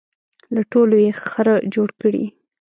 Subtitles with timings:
[0.53, 2.25] له ټولو یې خره جوړ کړي.